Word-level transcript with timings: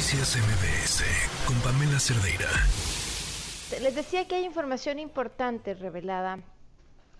Noticias 0.00 0.34
MBS 0.38 1.04
con 1.46 1.56
Pamela 1.60 1.98
Cerdeira. 2.00 2.48
Les 3.82 3.94
decía 3.94 4.26
que 4.26 4.36
hay 4.36 4.46
información 4.46 4.98
importante 4.98 5.74
revelada 5.74 6.38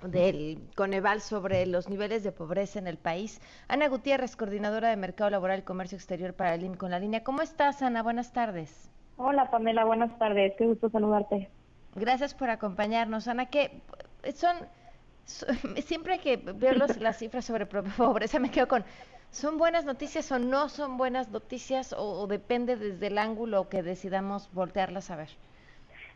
del 0.03 0.63
Coneval 0.77 1.21
sobre 1.21 1.67
los 1.67 1.91
niveles 1.91 2.23
de 2.23 2.33
pobreza 2.33 2.79
en 2.79 2.87
el 2.87 2.97
país. 2.97 3.43
Ana 3.69 3.87
Gutiérrez, 3.89 4.35
coordinadora 4.35 4.89
de 4.89 4.97
Mercado 4.97 5.29
Laboral 5.29 5.59
y 5.59 5.63
Comercio 5.63 5.97
Exterior 5.97 6.33
para 6.33 6.55
el 6.55 6.65
IM 6.65 6.75
con 6.75 6.91
la 6.91 6.99
línea. 6.99 7.23
¿Cómo 7.23 7.43
estás, 7.43 7.83
Ana? 7.83 8.03
Buenas 8.03 8.33
tardes. 8.33 8.91
Hola, 9.19 9.51
Pamela. 9.51 9.85
Buenas 9.85 10.19
tardes. 10.19 10.55
Qué 10.57 10.65
gusto 10.65 10.89
saludarte. 10.89 11.51
Gracias 11.97 12.33
por 12.33 12.49
acompañarnos, 12.49 13.29
Ana. 13.29 13.45
Que 13.51 13.83
son, 14.35 14.57
siempre 15.85 16.19
que 16.19 16.39
veo 16.39 16.73
las 16.73 17.19
cifras 17.19 17.45
sobre 17.45 17.67
pobreza 17.99 18.39
me 18.39 18.51
quedo 18.51 18.69
con 18.69 18.87
¿Son 19.31 19.59
buenas 19.59 19.85
noticias 19.85 20.31
o 20.33 20.41
no 20.41 20.69
son 20.69 20.97
buenas 20.97 21.31
noticias 21.31 21.95
o, 21.97 22.27
depende 22.27 22.77
desde 22.77 23.07
el 23.07 23.17
ángulo 23.17 23.69
que 23.69 23.83
decidamos 23.83 24.53
voltearlas 24.53 25.11
a 25.11 25.17
ver? 25.17 25.29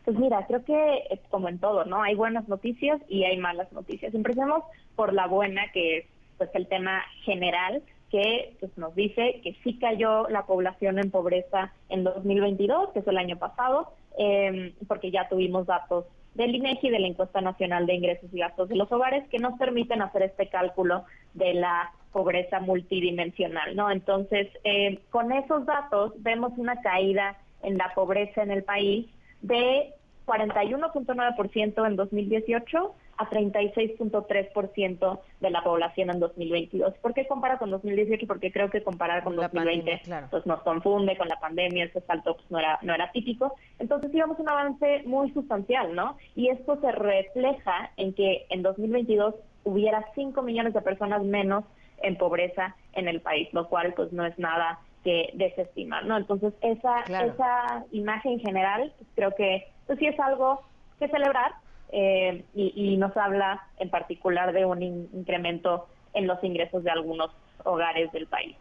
Pues 0.03 0.19
mira, 0.19 0.45
creo 0.45 0.63
que 0.65 0.97
eh, 1.09 1.21
como 1.29 1.47
en 1.47 1.59
todo, 1.59 1.85
¿no? 1.85 2.03
Hay 2.03 2.13
buenas 2.15 2.47
noticias 2.49 3.01
y 3.07 3.23
hay 3.23 3.37
malas 3.37 3.71
noticias. 3.71 4.13
Empecemos 4.13 4.63
por 4.95 5.13
la 5.13 5.27
buena, 5.27 5.71
que 5.71 5.97
es 5.99 6.05
pues 6.37 6.49
el 6.53 6.67
tema 6.67 7.01
general, 7.23 7.81
que 8.11 8.57
pues, 8.59 8.77
nos 8.77 8.93
dice 8.93 9.39
que 9.41 9.55
sí 9.63 9.79
cayó 9.79 10.27
la 10.27 10.45
población 10.45 10.99
en 10.99 11.09
pobreza 11.09 11.73
en 11.87 12.03
2022, 12.03 12.91
que 12.91 12.99
es 12.99 13.07
el 13.07 13.17
año 13.17 13.37
pasado, 13.37 13.93
em, 14.17 14.73
porque 14.87 15.09
ya 15.09 15.29
tuvimos 15.29 15.65
datos 15.65 16.05
del 16.33 16.53
INEGI, 16.53 16.89
de 16.89 16.99
la 16.99 17.07
Encuesta 17.07 17.39
Nacional 17.39 17.85
de 17.85 17.93
Ingresos 17.93 18.29
y 18.33 18.39
Gastos 18.39 18.67
de 18.67 18.75
los 18.75 18.91
Hogares, 18.91 19.27
que 19.29 19.39
nos 19.39 19.57
permiten 19.57 20.01
hacer 20.01 20.23
este 20.23 20.49
cálculo 20.49 21.05
de 21.33 21.53
la 21.53 21.93
pobreza 22.15 22.61
multidimensional, 22.61 23.75
¿no? 23.75 23.91
Entonces, 23.91 24.47
eh, 24.63 24.99
con 25.09 25.33
esos 25.33 25.65
datos 25.65 26.13
vemos 26.19 26.53
una 26.55 26.79
caída 26.79 27.35
en 27.61 27.77
la 27.77 27.93
pobreza 27.93 28.41
en 28.41 28.51
el 28.51 28.63
país 28.63 29.05
de 29.41 29.93
41.9% 30.25 31.85
en 31.85 31.95
2018 31.97 32.95
a 33.17 33.29
36.3% 33.29 35.19
de 35.41 35.49
la 35.49 35.61
población 35.61 36.09
en 36.09 36.21
2022. 36.21 36.93
¿Por 36.99 37.13
qué 37.13 37.27
compara 37.27 37.57
con 37.57 37.69
2018? 37.69 38.25
Porque 38.27 38.49
creo 38.49 38.69
que 38.69 38.81
comparar 38.81 39.25
con 39.25 39.35
2020 39.35 40.03
pues 40.31 40.45
nos 40.45 40.61
confunde 40.61 41.17
con 41.17 41.27
la 41.27 41.39
pandemia, 41.41 41.83
ese 41.83 41.99
salto 41.99 42.35
pues 42.37 42.49
no 42.49 42.59
era 42.59 42.79
no 42.81 42.93
era 42.93 43.11
típico. 43.11 43.55
Entonces 43.77 44.09
íbamos 44.13 44.39
un 44.39 44.47
avance 44.47 45.03
muy 45.05 45.31
sustancial, 45.31 45.93
¿no? 45.93 46.15
Y 46.33 46.47
esto 46.47 46.79
se 46.79 46.93
refleja 46.93 47.91
en 47.97 48.13
que 48.13 48.45
en 48.49 48.61
2022 48.61 49.35
hubiera 49.65 50.05
5 50.15 50.41
millones 50.41 50.73
de 50.73 50.81
personas 50.81 51.23
menos 51.23 51.65
en 52.01 52.17
pobreza 52.17 52.75
en 52.93 53.07
el 53.07 53.21
país, 53.21 53.49
lo 53.53 53.67
cual 53.67 53.93
pues 53.93 54.13
no 54.13 54.25
es 54.25 54.37
nada 54.39 54.79
que 55.03 55.31
desestimar, 55.33 56.05
¿no? 56.05 56.17
Entonces 56.17 56.53
esa 56.61 57.01
esa 57.01 57.85
imagen 57.91 58.39
general 58.39 58.93
pues, 58.97 59.09
creo 59.15 59.31
que 59.35 59.67
pues 59.85 59.99
sí 59.99 60.07
es 60.07 60.19
algo 60.19 60.61
que 60.99 61.07
celebrar 61.09 61.51
eh, 61.91 62.43
y, 62.53 62.97
nos 62.97 63.15
habla 63.15 63.67
en 63.77 63.89
particular 63.89 64.51
de 64.53 64.65
un 64.65 64.81
incremento 64.81 65.87
en 66.13 66.27
los 66.27 66.43
ingresos 66.43 66.83
de 66.83 66.89
algunos 66.89 67.29
hogares 67.63 68.11
del 68.11 68.27
país. 68.27 68.55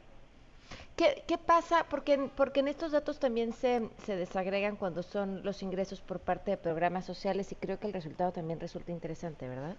¿Qué, 0.97 1.25
¿Qué, 1.27 1.39
pasa? 1.39 1.87
Porque, 1.89 2.31
porque 2.37 2.61
en 2.61 2.69
estos 2.69 2.93
datos 2.93 3.19
también 3.19 3.53
se, 3.53 3.89
se 3.99 4.15
desagregan 4.15 4.77
cuando 4.77 5.03
son 5.03 5.43
los 5.43 5.63
ingresos 5.63 6.01
por 6.01 6.21
parte 6.21 6.53
de 6.53 6.57
programas 6.57 7.05
sociales 7.07 7.51
y 7.51 7.57
creo 7.57 7.81
que 7.81 7.87
el 7.87 7.93
resultado 7.93 8.31
también 8.31 8.61
resulta 8.61 8.93
interesante, 8.93 9.49
¿verdad? 9.49 9.77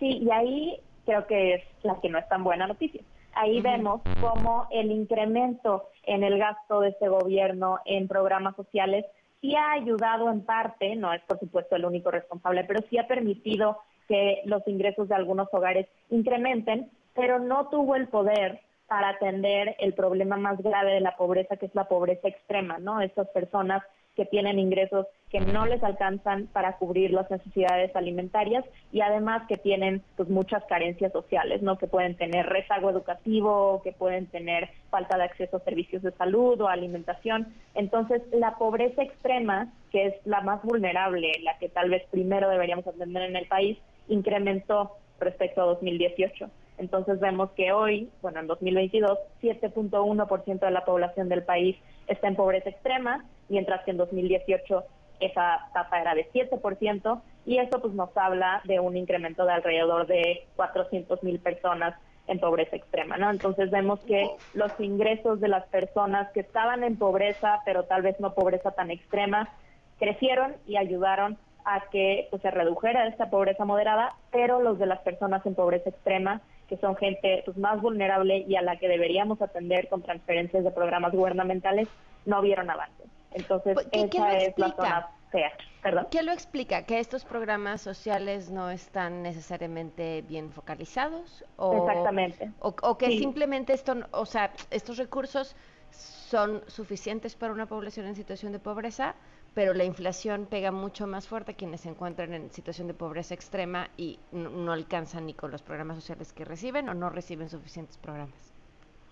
Sí, 0.00 0.18
y 0.22 0.30
ahí 0.30 0.80
creo 1.04 1.26
que 1.26 1.54
es 1.54 1.62
la 1.82 2.00
que 2.00 2.08
no 2.08 2.18
es 2.18 2.28
tan 2.28 2.42
buena 2.42 2.66
noticia. 2.66 3.02
Ahí 3.34 3.60
vemos 3.60 4.00
cómo 4.18 4.66
el 4.72 4.90
incremento 4.90 5.88
en 6.04 6.24
el 6.24 6.38
gasto 6.38 6.80
de 6.80 6.88
este 6.88 7.08
gobierno 7.08 7.78
en 7.84 8.08
programas 8.08 8.56
sociales 8.56 9.04
sí 9.40 9.54
ha 9.54 9.72
ayudado 9.72 10.30
en 10.30 10.44
parte, 10.44 10.96
no 10.96 11.12
es 11.12 11.22
por 11.22 11.38
supuesto 11.38 11.76
el 11.76 11.84
único 11.84 12.10
responsable, 12.10 12.64
pero 12.64 12.80
sí 12.90 12.98
ha 12.98 13.06
permitido 13.06 13.78
que 14.08 14.42
los 14.46 14.66
ingresos 14.66 15.08
de 15.08 15.14
algunos 15.14 15.48
hogares 15.52 15.86
incrementen, 16.10 16.90
pero 17.14 17.38
no 17.38 17.68
tuvo 17.68 17.94
el 17.94 18.08
poder 18.08 18.60
para 18.90 19.10
atender 19.10 19.76
el 19.78 19.94
problema 19.94 20.36
más 20.36 20.60
grave 20.60 20.94
de 20.94 21.00
la 21.00 21.16
pobreza, 21.16 21.56
que 21.56 21.66
es 21.66 21.74
la 21.76 21.84
pobreza 21.84 22.26
extrema, 22.26 22.78
¿no? 22.78 23.00
Estas 23.00 23.28
personas 23.28 23.84
que 24.16 24.26
tienen 24.26 24.58
ingresos 24.58 25.06
que 25.30 25.38
no 25.38 25.64
les 25.64 25.80
alcanzan 25.84 26.48
para 26.48 26.76
cubrir 26.76 27.12
las 27.12 27.30
necesidades 27.30 27.94
alimentarias 27.94 28.64
y 28.90 29.00
además 29.00 29.46
que 29.46 29.58
tienen 29.58 30.02
pues 30.16 30.28
muchas 30.28 30.64
carencias 30.64 31.12
sociales, 31.12 31.62
¿no? 31.62 31.78
Que 31.78 31.86
pueden 31.86 32.16
tener 32.16 32.46
rezago 32.46 32.90
educativo, 32.90 33.80
que 33.84 33.92
pueden 33.92 34.26
tener 34.26 34.70
falta 34.90 35.16
de 35.16 35.22
acceso 35.22 35.58
a 35.58 35.60
servicios 35.60 36.02
de 36.02 36.10
salud 36.10 36.60
o 36.60 36.66
alimentación. 36.66 37.46
Entonces, 37.76 38.22
la 38.32 38.56
pobreza 38.56 39.04
extrema, 39.04 39.72
que 39.92 40.06
es 40.06 40.14
la 40.24 40.40
más 40.40 40.64
vulnerable, 40.64 41.30
la 41.44 41.56
que 41.58 41.68
tal 41.68 41.90
vez 41.90 42.02
primero 42.10 42.48
deberíamos 42.48 42.88
atender 42.88 43.22
en 43.22 43.36
el 43.36 43.46
país, 43.46 43.78
incrementó 44.08 44.96
respecto 45.20 45.62
a 45.62 45.66
2018. 45.66 46.50
Entonces 46.80 47.20
vemos 47.20 47.50
que 47.50 47.72
hoy, 47.72 48.10
bueno, 48.22 48.40
en 48.40 48.46
2022, 48.46 49.18
7.1% 49.42 50.60
de 50.60 50.70
la 50.70 50.84
población 50.86 51.28
del 51.28 51.42
país 51.42 51.76
está 52.06 52.26
en 52.26 52.36
pobreza 52.36 52.70
extrema, 52.70 53.26
mientras 53.50 53.84
que 53.84 53.90
en 53.90 53.98
2018 53.98 54.84
esa 55.20 55.68
tasa 55.74 56.00
era 56.00 56.14
de 56.14 56.26
7%, 56.32 57.20
y 57.44 57.58
eso 57.58 57.82
pues 57.82 57.92
nos 57.92 58.16
habla 58.16 58.62
de 58.64 58.80
un 58.80 58.96
incremento 58.96 59.44
de 59.44 59.52
alrededor 59.52 60.06
de 60.06 60.46
400 60.56 61.22
mil 61.22 61.38
personas 61.38 61.94
en 62.26 62.40
pobreza 62.40 62.76
extrema, 62.76 63.18
¿no? 63.18 63.30
Entonces 63.30 63.70
vemos 63.70 64.00
que 64.00 64.30
los 64.54 64.72
ingresos 64.80 65.38
de 65.40 65.48
las 65.48 65.66
personas 65.66 66.32
que 66.32 66.40
estaban 66.40 66.82
en 66.82 66.96
pobreza, 66.96 67.60
pero 67.66 67.84
tal 67.84 68.00
vez 68.00 68.18
no 68.20 68.32
pobreza 68.32 68.70
tan 68.70 68.90
extrema, 68.90 69.50
crecieron 69.98 70.54
y 70.66 70.78
ayudaron 70.78 71.36
a 71.66 71.82
que 71.90 72.28
pues, 72.30 72.40
se 72.40 72.50
redujera 72.50 73.06
esta 73.06 73.28
pobreza 73.28 73.66
moderada, 73.66 74.14
pero 74.32 74.62
los 74.62 74.78
de 74.78 74.86
las 74.86 75.00
personas 75.00 75.44
en 75.44 75.54
pobreza 75.54 75.90
extrema 75.90 76.40
que 76.70 76.76
son 76.76 76.94
gente 76.96 77.42
pues, 77.44 77.58
más 77.58 77.82
vulnerable 77.82 78.44
y 78.46 78.54
a 78.54 78.62
la 78.62 78.76
que 78.76 78.86
deberíamos 78.86 79.42
atender 79.42 79.88
con 79.88 80.02
transferencias 80.02 80.62
de 80.62 80.70
programas 80.70 81.12
gubernamentales, 81.12 81.88
no 82.26 82.40
vieron 82.40 82.70
avance. 82.70 83.02
Entonces, 83.32 83.74
pues, 83.74 83.88
esa 83.90 84.38
es 84.38 84.56
la 84.56 84.70
zona 84.70 85.08
fea. 85.32 85.50
Perdón. 85.82 86.06
¿Qué 86.12 86.22
lo 86.22 86.30
explica? 86.30 86.84
¿Que 86.84 87.00
estos 87.00 87.24
programas 87.24 87.80
sociales 87.80 88.52
no 88.52 88.70
están 88.70 89.22
necesariamente 89.22 90.22
bien 90.22 90.52
focalizados? 90.52 91.44
O, 91.56 91.88
Exactamente. 91.88 92.52
O, 92.60 92.96
que 92.96 93.18
simplemente 93.18 93.72
esto, 93.72 93.96
o 94.12 94.26
sea, 94.26 94.52
estos 94.70 94.96
recursos 94.96 95.56
son 95.90 96.62
suficientes 96.68 97.34
para 97.34 97.52
una 97.52 97.66
población 97.66 98.06
en 98.06 98.14
situación 98.14 98.52
de 98.52 98.60
pobreza, 98.60 99.16
pero 99.54 99.74
la 99.74 99.84
inflación 99.84 100.46
pega 100.46 100.70
mucho 100.70 101.06
más 101.06 101.26
fuerte 101.26 101.52
a 101.52 101.54
quienes 101.54 101.82
se 101.82 101.88
encuentran 101.88 102.34
en 102.34 102.50
situación 102.50 102.86
de 102.86 102.94
pobreza 102.94 103.34
extrema 103.34 103.88
y 103.96 104.18
no, 104.32 104.72
alcanzan 104.72 105.26
ni 105.26 105.34
con 105.34 105.50
los 105.50 105.62
programas 105.62 105.96
sociales 105.96 106.32
que 106.32 106.44
reciben 106.44 106.88
o 106.88 106.94
no 106.94 107.10
reciben 107.10 107.48
suficientes 107.48 107.98
programas. 107.98 108.54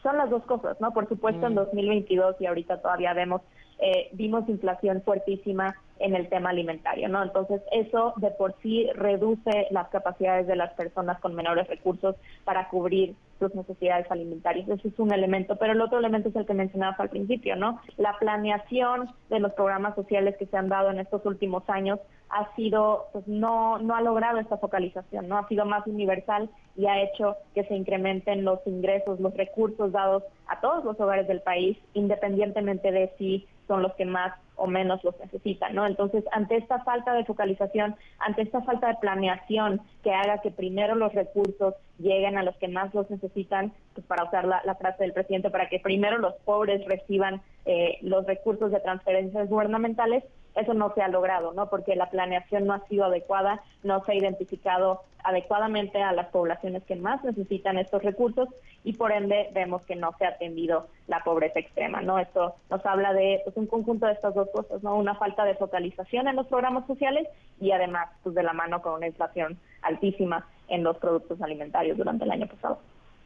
Son 0.02 0.16
las 0.16 0.30
dos 0.30 0.44
cosas, 0.44 0.80
¿no? 0.80 0.92
Por 0.92 1.08
supuesto, 1.08 1.46
en 1.46 1.56
2022 1.56 2.36
mm. 2.38 2.42
y 2.42 2.46
ahorita 2.46 2.80
todavía 2.80 3.12
vemos, 3.14 3.42
eh, 3.80 4.10
vimos 4.12 4.48
inflación 4.48 5.02
fuertísima 5.02 5.74
en 6.00 6.14
el 6.14 6.28
tema 6.28 6.50
alimentario, 6.50 7.08
¿no? 7.08 7.22
Entonces, 7.22 7.62
eso 7.72 8.14
de 8.16 8.30
por 8.30 8.54
sí 8.62 8.88
reduce 8.94 9.66
las 9.70 9.88
capacidades 9.88 10.46
de 10.46 10.56
las 10.56 10.72
personas 10.74 11.20
con 11.20 11.34
menores 11.34 11.66
recursos 11.68 12.16
para 12.44 12.68
cubrir 12.68 13.14
sus 13.38 13.54
necesidades 13.54 14.10
alimentarias. 14.10 14.68
Ese 14.68 14.88
es 14.88 14.98
un 14.98 15.12
elemento, 15.12 15.56
pero 15.56 15.72
el 15.72 15.80
otro 15.80 15.98
elemento 15.98 16.28
es 16.28 16.36
el 16.36 16.46
que 16.46 16.54
mencionabas 16.54 16.98
al 16.98 17.10
principio, 17.10 17.56
¿no? 17.56 17.80
La 17.96 18.16
planeación 18.18 19.10
de 19.30 19.40
los 19.40 19.52
programas 19.52 19.94
sociales 19.94 20.36
que 20.38 20.46
se 20.46 20.56
han 20.56 20.68
dado 20.68 20.90
en 20.90 20.98
estos 20.98 21.24
últimos 21.24 21.62
años 21.68 22.00
ha 22.30 22.54
sido, 22.56 23.06
pues 23.12 23.26
no, 23.26 23.78
no 23.78 23.94
ha 23.94 24.02
logrado 24.02 24.38
esta 24.38 24.58
focalización, 24.58 25.28
¿no? 25.28 25.38
Ha 25.38 25.48
sido 25.48 25.64
más 25.64 25.86
universal 25.86 26.50
y 26.76 26.86
ha 26.86 27.00
hecho 27.02 27.36
que 27.54 27.64
se 27.64 27.74
incrementen 27.74 28.44
los 28.44 28.60
ingresos, 28.66 29.20
los 29.20 29.34
recursos 29.34 29.92
dados 29.92 30.24
a 30.46 30.60
todos 30.60 30.84
los 30.84 30.98
hogares 31.00 31.26
del 31.28 31.40
país, 31.40 31.78
independientemente 31.94 32.90
de 32.90 33.12
si 33.18 33.46
son 33.68 33.82
los 33.82 33.94
que 33.94 34.04
más 34.04 34.34
o 34.56 34.66
menos 34.66 35.02
los 35.04 35.18
necesitan, 35.20 35.74
¿no? 35.74 35.86
Entonces, 35.86 36.24
ante 36.32 36.56
esta 36.56 36.80
falta 36.82 37.12
de 37.12 37.24
focalización, 37.24 37.94
ante 38.18 38.42
esta 38.42 38.60
falta 38.62 38.88
de 38.88 38.96
planeación 38.96 39.80
que 40.02 40.12
haga 40.12 40.40
que 40.40 40.50
primero 40.50 40.96
los 40.96 41.14
recursos 41.14 41.74
lleguen 41.98 42.36
a 42.36 42.42
los 42.42 42.56
que 42.56 42.66
más 42.66 42.92
los 42.92 43.08
necesitan, 43.08 43.72
pues 43.94 44.04
para 44.06 44.24
usar 44.24 44.46
la, 44.46 44.74
frase 44.74 45.04
del 45.04 45.12
presidente, 45.12 45.50
para 45.50 45.68
que 45.68 45.78
primero 45.78 46.18
los 46.18 46.34
pobres 46.44 46.84
reciban 46.86 47.40
eh, 47.66 47.98
los 48.02 48.26
recursos 48.26 48.72
de 48.72 48.80
transferencias 48.80 49.48
gubernamentales, 49.48 50.24
eso 50.58 50.74
no 50.74 50.92
se 50.94 51.02
ha 51.02 51.08
logrado, 51.08 51.52
¿no? 51.52 51.68
Porque 51.68 51.96
la 51.96 52.10
planeación 52.10 52.66
no 52.66 52.74
ha 52.74 52.86
sido 52.88 53.04
adecuada, 53.04 53.62
no 53.82 54.04
se 54.04 54.12
ha 54.12 54.14
identificado 54.14 55.02
adecuadamente 55.24 56.02
a 56.02 56.12
las 56.12 56.28
poblaciones 56.28 56.82
que 56.84 56.96
más 56.96 57.22
necesitan 57.24 57.78
estos 57.78 58.02
recursos 58.02 58.48
y 58.84 58.94
por 58.94 59.12
ende 59.12 59.50
vemos 59.52 59.82
que 59.82 59.96
no 59.96 60.14
se 60.18 60.24
ha 60.24 60.30
atendido 60.30 60.88
la 61.06 61.22
pobreza 61.24 61.58
extrema, 61.58 62.00
¿no? 62.00 62.18
Esto 62.18 62.54
nos 62.70 62.84
habla 62.86 63.12
de 63.12 63.40
pues, 63.44 63.56
un 63.56 63.66
conjunto 63.66 64.06
de 64.06 64.12
estas 64.12 64.34
dos 64.34 64.48
cosas, 64.52 64.82
¿no? 64.82 64.96
Una 64.96 65.14
falta 65.16 65.44
de 65.44 65.54
focalización 65.54 66.28
en 66.28 66.36
los 66.36 66.46
programas 66.46 66.86
sociales 66.86 67.28
y 67.60 67.72
además 67.72 68.08
pues 68.22 68.34
de 68.34 68.42
la 68.42 68.52
mano 68.52 68.80
con 68.80 68.94
una 68.94 69.06
inflación 69.06 69.58
altísima 69.82 70.46
en 70.68 70.82
los 70.84 70.96
productos 70.98 71.40
alimentarios 71.42 71.96
durante 71.96 72.24
el 72.24 72.30
año 72.30 72.46
pasado. 72.46 72.78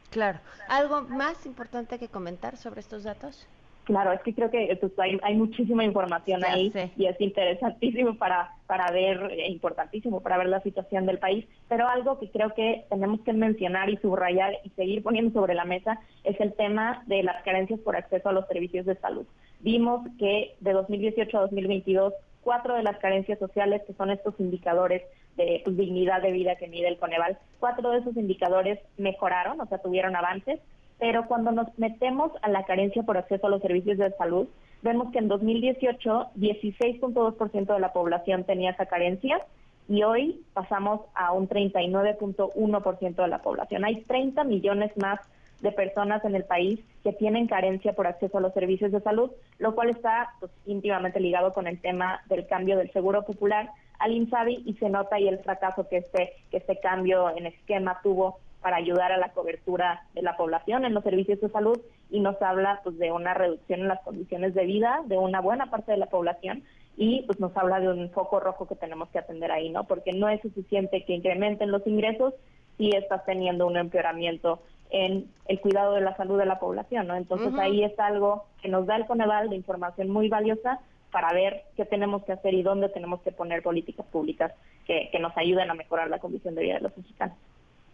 Claro. 0.09 0.39
¿Algo 0.69 1.01
más 1.01 1.45
importante 1.45 1.97
que 1.97 2.07
comentar 2.07 2.57
sobre 2.57 2.81
estos 2.81 3.03
datos? 3.03 3.47
Claro, 3.83 4.13
es 4.13 4.21
que 4.21 4.33
creo 4.33 4.49
que 4.49 4.77
pues, 4.79 4.97
hay, 4.97 5.19
hay, 5.23 5.35
muchísima 5.35 5.83
información 5.83 6.43
ahí 6.45 6.71
y 6.95 7.05
es 7.05 7.19
interesantísimo 7.19 8.17
para, 8.17 8.51
para 8.65 8.89
ver, 8.91 9.29
e 9.31 9.51
importantísimo 9.51 10.21
para 10.21 10.37
ver 10.37 10.47
la 10.47 10.61
situación 10.61 11.05
del 11.05 11.19
país, 11.19 11.45
pero 11.67 11.89
algo 11.89 12.17
que 12.17 12.29
creo 12.29 12.53
que 12.53 12.85
tenemos 12.89 13.19
que 13.21 13.33
mencionar 13.33 13.89
y 13.89 13.97
subrayar 13.97 14.53
y 14.63 14.69
seguir 14.69 15.03
poniendo 15.03 15.33
sobre 15.33 15.53
la 15.53 15.65
mesa 15.65 15.99
es 16.23 16.39
el 16.39 16.53
tema 16.53 17.03
de 17.07 17.23
las 17.23 17.43
carencias 17.43 17.79
por 17.81 17.97
acceso 17.97 18.29
a 18.29 18.33
los 18.33 18.47
servicios 18.47 18.85
de 18.85 18.95
salud. 18.95 19.25
Vimos 19.59 20.07
que 20.17 20.55
de 20.61 20.71
2018 20.71 21.37
a 21.37 21.41
2022, 21.41 22.13
cuatro 22.41 22.75
de 22.75 22.83
las 22.83 22.97
carencias 22.99 23.37
sociales, 23.39 23.81
que 23.85 23.93
son 23.93 24.11
estos 24.11 24.33
indicadores 24.39 25.01
de 25.35 25.61
pues, 25.63 25.75
dignidad 25.75 26.21
de 26.21 26.31
vida 26.31 26.55
que 26.55 26.67
mide 26.67 26.87
el 26.87 26.97
Coneval, 26.97 27.37
cuatro 27.59 27.91
de 27.91 27.99
esos 27.99 28.15
indicadores 28.15 28.79
mejoraron, 28.97 29.59
o 29.59 29.65
sea, 29.65 29.79
tuvieron 29.79 30.15
avances, 30.15 30.59
pero 31.03 31.27
cuando 31.27 31.51
nos 31.51 31.67
metemos 31.77 32.31
a 32.43 32.47
la 32.47 32.63
carencia 32.63 33.03
por 33.03 33.17
acceso 33.17 33.47
a 33.47 33.49
los 33.49 33.61
servicios 33.61 33.97
de 33.97 34.09
salud, 34.11 34.47
vemos 34.83 35.11
que 35.11 35.19
en 35.19 35.27
2018 35.27 36.29
16.2% 36.37 37.73
de 37.73 37.79
la 37.81 37.91
población 37.91 38.45
tenía 38.45 38.71
esa 38.71 38.85
carencia 38.85 39.45
y 39.89 40.03
hoy 40.03 40.45
pasamos 40.53 41.01
a 41.13 41.33
un 41.33 41.49
39.1% 41.49 43.15
de 43.15 43.27
la 43.27 43.39
población. 43.39 43.83
Hay 43.83 44.01
30 44.03 44.45
millones 44.45 44.93
más 44.95 45.19
de 45.59 45.73
personas 45.73 46.23
en 46.23 46.35
el 46.35 46.45
país 46.45 46.79
que 47.03 47.11
tienen 47.11 47.47
carencia 47.47 47.91
por 47.91 48.07
acceso 48.07 48.37
a 48.37 48.41
los 48.41 48.53
servicios 48.53 48.93
de 48.93 49.01
salud, 49.01 49.29
lo 49.59 49.75
cual 49.75 49.89
está 49.89 50.29
pues, 50.39 50.53
íntimamente 50.65 51.19
ligado 51.19 51.51
con 51.51 51.67
el 51.67 51.81
tema 51.81 52.21
del 52.29 52.47
cambio 52.47 52.77
del 52.77 52.93
seguro 52.93 53.25
popular 53.25 53.71
al 53.99 54.13
INSABI 54.13 54.63
y 54.65 54.73
se 54.75 54.89
nota 54.89 55.17
ahí 55.17 55.27
el 55.27 55.39
fracaso 55.39 55.85
que 55.89 55.97
este, 55.97 56.31
que 56.49 56.57
este 56.57 56.79
cambio 56.79 57.29
en 57.35 57.47
esquema 57.47 57.99
tuvo 58.01 58.39
para 58.63 58.77
ayudar 58.77 59.11
a 59.11 59.17
la 59.17 59.33
cobertura 59.33 60.03
de 60.13 60.23
la 60.23 60.37
población 60.37 60.85
en 60.85 60.93
los 60.93 61.03
servicios 61.03 61.39
de 61.41 61.49
salud 61.49 61.79
y 62.09 62.21
nos 62.21 62.41
habla 62.41 62.79
pues 62.83 62.97
de 62.97 63.11
una 63.11 63.33
reducción 63.33 63.81
en 63.81 63.89
las 63.89 64.01
condiciones 64.01 64.55
de 64.55 64.65
vida 64.65 65.01
de 65.05 65.17
una 65.17 65.41
buena 65.41 65.69
parte 65.69 65.91
de 65.91 65.97
la 65.97 66.07
población 66.07 66.63
y 66.95 67.23
pues 67.23 67.39
nos 67.39 67.55
habla 67.57 67.79
de 67.79 67.89
un 67.89 68.09
foco 68.11 68.39
rojo 68.39 68.67
que 68.67 68.75
tenemos 68.75 69.09
que 69.09 69.19
atender 69.19 69.51
ahí, 69.51 69.69
¿no? 69.69 69.83
Porque 69.83 70.13
no 70.13 70.29
es 70.29 70.41
suficiente 70.41 71.03
que 71.03 71.13
incrementen 71.13 71.71
los 71.71 71.85
ingresos 71.85 72.33
si 72.77 72.89
estás 72.95 73.25
teniendo 73.25 73.67
un 73.67 73.77
empeoramiento 73.77 74.61
en 74.89 75.27
el 75.47 75.59
cuidado 75.59 75.93
de 75.95 76.01
la 76.01 76.15
salud 76.15 76.39
de 76.39 76.45
la 76.45 76.59
población, 76.59 77.07
¿no? 77.07 77.15
Entonces 77.15 77.53
ahí 77.59 77.83
es 77.83 77.99
algo 77.99 78.45
que 78.61 78.69
nos 78.69 78.85
da 78.85 78.95
el 78.95 79.07
Coneval 79.07 79.49
de 79.49 79.57
información 79.57 80.09
muy 80.09 80.29
valiosa 80.29 80.79
para 81.11 81.33
ver 81.33 81.63
qué 81.75 81.83
tenemos 81.83 82.23
que 82.23 82.31
hacer 82.31 82.53
y 82.53 82.63
dónde 82.63 82.89
tenemos 82.89 83.21
que 83.21 83.31
poner 83.31 83.61
políticas 83.61 84.05
públicas 84.05 84.53
que, 84.85 85.09
que 85.11 85.19
nos 85.19 85.35
ayuden 85.35 85.69
a 85.69 85.73
mejorar 85.73 86.09
la 86.09 86.19
condición 86.19 86.55
de 86.55 86.61
vida 86.61 86.75
de 86.75 86.81
los 86.81 86.97
mexicanos. 86.97 87.37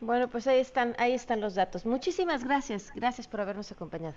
Bueno, 0.01 0.29
pues 0.29 0.47
ahí 0.47 0.59
están, 0.59 0.95
ahí 0.97 1.13
están 1.13 1.41
los 1.41 1.55
datos. 1.55 1.85
Muchísimas 1.85 2.43
gracias. 2.43 2.91
Gracias 2.95 3.27
por 3.27 3.41
habernos 3.41 3.71
acompañado. 3.71 4.15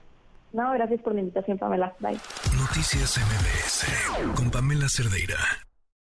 No, 0.53 0.71
gracias 0.73 1.01
por 1.01 1.15
la 1.15 1.21
invitación, 1.21 1.59
Pamela. 1.59 1.95
Bye. 1.99 2.21
Noticias 2.59 3.19
MBS 3.19 4.35
con 4.37 4.51
Pamela 4.51 4.87
Cerdeira. 4.89 5.37